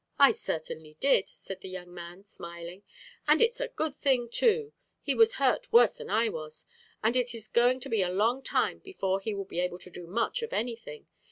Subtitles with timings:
[0.17, 2.81] "I certainly did!" said the young man, smiling,
[3.27, 4.73] "and it's a good thing too.
[4.99, 6.65] He was hurt worse than I was,
[7.03, 9.91] and it is going to be a long time before he will be able to
[9.91, 11.05] do much of anything.